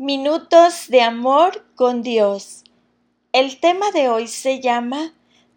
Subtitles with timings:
[0.00, 2.62] Minutos de amor con Dios.
[3.32, 5.12] El tema de hoy se llama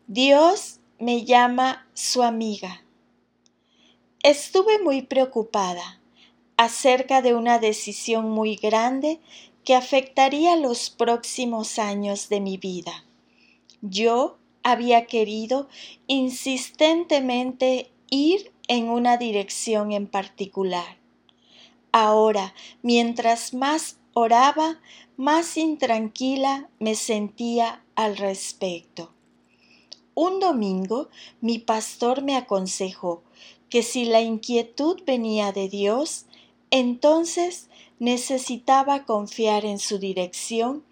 [0.07, 2.81] Dios me llama su amiga.
[4.23, 6.01] Estuve muy preocupada
[6.57, 9.19] acerca de una decisión muy grande
[9.63, 13.05] que afectaría los próximos años de mi vida.
[13.81, 15.69] Yo había querido
[16.07, 20.97] insistentemente ir en una dirección en particular.
[21.91, 24.79] Ahora, mientras más oraba,
[25.17, 29.11] más intranquila me sentía al respecto.
[30.13, 33.23] Un domingo mi pastor me aconsejó
[33.69, 36.25] que si la inquietud venía de Dios,
[36.69, 37.69] entonces
[37.99, 40.83] necesitaba confiar en su dirección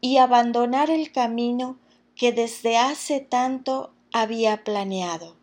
[0.00, 1.78] y abandonar el camino
[2.14, 5.36] que desde hace tanto había planeado,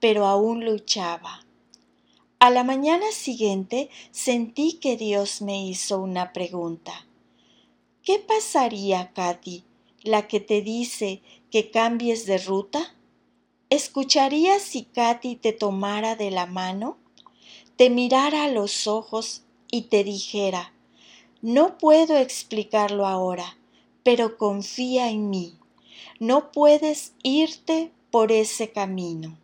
[0.00, 1.47] pero aún luchaba.
[2.40, 7.04] A la mañana siguiente sentí que Dios me hizo una pregunta.
[8.04, 9.64] ¿Qué pasaría, Katy,
[10.04, 12.94] la que te dice que cambies de ruta?
[13.70, 16.96] ¿Escucharías si Katy te tomara de la mano,
[17.74, 20.72] te mirara a los ojos y te dijera,
[21.42, 23.58] no puedo explicarlo ahora,
[24.04, 25.58] pero confía en mí,
[26.20, 29.36] no puedes irte por ese camino?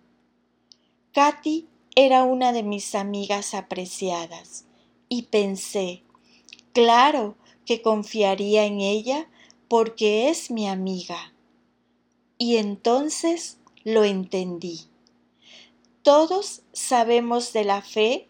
[1.13, 4.65] Katy era una de mis amigas apreciadas
[5.09, 6.03] y pensé,
[6.73, 9.29] claro que confiaría en ella
[9.69, 11.33] porque es mi amiga.
[12.37, 14.81] Y entonces lo entendí.
[16.03, 18.29] Todos sabemos de la fe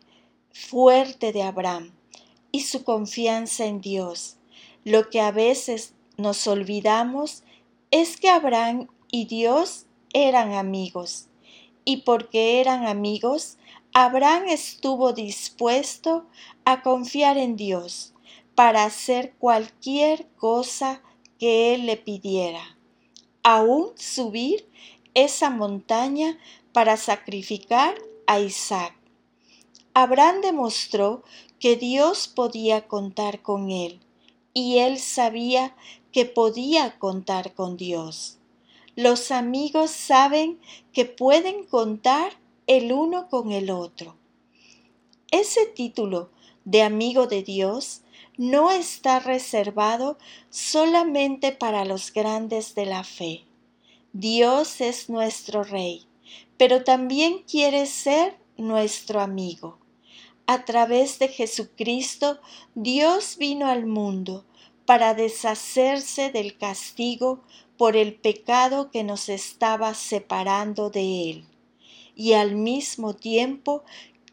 [0.52, 1.92] fuerte de Abraham
[2.52, 4.36] y su confianza en Dios.
[4.84, 7.42] Lo que a veces nos olvidamos
[7.90, 11.28] es que Abraham y Dios eran amigos
[11.84, 13.58] y porque eran amigos,
[13.92, 16.26] Abraham estuvo dispuesto
[16.64, 18.14] a confiar en Dios
[18.54, 21.02] para hacer cualquier cosa
[21.38, 22.78] que él le pidiera,
[23.42, 24.68] aún subir
[25.14, 26.38] esa montaña
[26.72, 27.94] para sacrificar
[28.26, 28.94] a Isaac.
[29.92, 31.22] Abraham demostró
[31.60, 34.00] que Dios podía contar con él
[34.52, 35.76] y él sabía
[36.12, 38.38] que podía contar con Dios.
[38.96, 40.60] Los amigos saben
[40.92, 42.32] que pueden contar
[42.66, 44.16] el uno con el otro.
[45.32, 46.30] Ese título
[46.64, 48.02] de amigo de Dios
[48.36, 50.16] no está reservado
[50.48, 53.44] solamente para los grandes de la fe.
[54.12, 56.06] Dios es nuestro Rey,
[56.56, 59.78] pero también quiere ser nuestro amigo.
[60.46, 62.38] A través de Jesucristo,
[62.76, 64.44] Dios vino al mundo
[64.86, 67.40] para deshacerse del castigo
[67.76, 71.44] por el pecado que nos estaba separando de Él,
[72.14, 73.82] y al mismo tiempo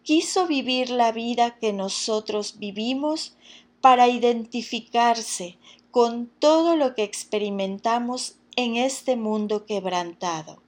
[0.03, 3.35] quiso vivir la vida que nosotros vivimos
[3.81, 5.57] para identificarse
[5.89, 10.61] con todo lo que experimentamos en este mundo quebrantado.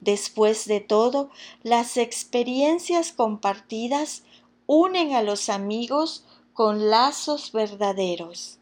[0.00, 1.30] Después de todo,
[1.62, 4.22] las experiencias compartidas
[4.66, 6.24] unen a los amigos
[6.54, 8.59] con lazos verdaderos.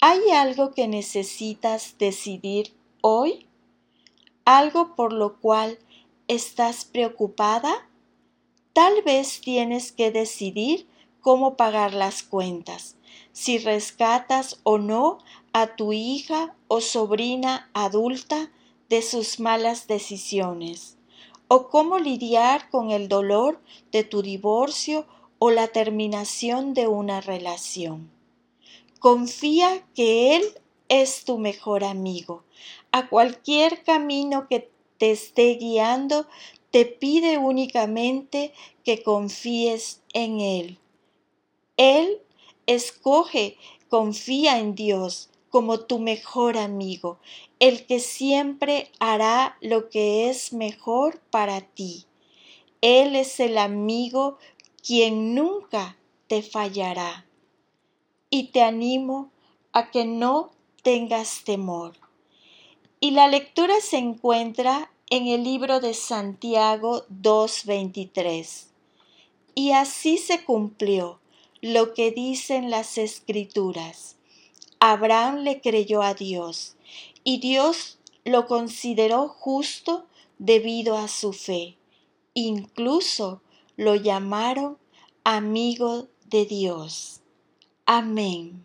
[0.00, 3.46] ¿Hay algo que necesitas decidir hoy?
[4.44, 5.78] ¿Algo por lo cual
[6.28, 7.88] estás preocupada?
[8.72, 10.86] Tal vez tienes que decidir
[11.20, 12.96] cómo pagar las cuentas,
[13.32, 15.18] si rescatas o no
[15.52, 18.50] a tu hija o sobrina adulta
[18.90, 20.98] de sus malas decisiones,
[21.48, 25.06] o cómo lidiar con el dolor de tu divorcio
[25.38, 28.13] o la terminación de una relación.
[29.04, 30.44] Confía que Él
[30.88, 32.42] es tu mejor amigo.
[32.90, 36.26] A cualquier camino que te esté guiando,
[36.70, 40.78] te pide únicamente que confíes en Él.
[41.76, 42.22] Él
[42.64, 43.58] escoge,
[43.90, 47.18] confía en Dios como tu mejor amigo,
[47.58, 52.06] el que siempre hará lo que es mejor para ti.
[52.80, 54.38] Él es el amigo
[54.82, 57.26] quien nunca te fallará
[58.34, 59.30] y te animo
[59.72, 60.50] a que no
[60.82, 61.92] tengas temor.
[62.98, 68.64] Y la lectura se encuentra en el libro de Santiago 2.23.
[69.54, 71.20] Y así se cumplió
[71.60, 74.16] lo que dicen las escrituras.
[74.80, 76.74] Abraham le creyó a Dios
[77.22, 80.06] y Dios lo consideró justo
[80.40, 81.76] debido a su fe.
[82.34, 83.42] Incluso
[83.76, 84.76] lo llamaron
[85.22, 87.20] amigo de Dios.
[87.86, 88.63] Amém.